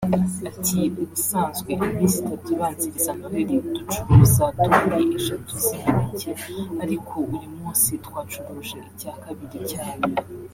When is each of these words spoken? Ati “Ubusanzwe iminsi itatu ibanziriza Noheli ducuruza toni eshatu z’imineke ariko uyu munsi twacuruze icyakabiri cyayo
Ati 0.49 0.79
“Ubusanzwe 1.01 1.69
iminsi 1.75 2.17
itatu 2.19 2.47
ibanziriza 2.55 3.11
Noheli 3.19 3.55
ducuruza 3.75 4.45
toni 4.63 5.01
eshatu 5.17 5.53
z’imineke 5.63 6.31
ariko 6.83 7.13
uyu 7.33 7.49
munsi 7.57 7.89
twacuruze 8.05 8.77
icyakabiri 8.89 9.57
cyayo 9.69 10.01